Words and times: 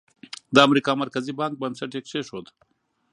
د 0.53 0.55
امریکا 0.67 0.91
مرکزي 1.01 1.33
بانک 1.39 1.53
بنسټ 1.61 1.91
یې 1.95 2.01
کېښود. 2.09 2.47